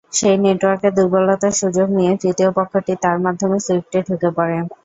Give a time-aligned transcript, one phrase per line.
[0.13, 4.57] সেই নেটওয়ার্কের দুর্বলতার সুযোগ নিয়ে তৃতীয় পক্ষটি তার মাধ্যমে সুইফটে ঢুকে পড়ে।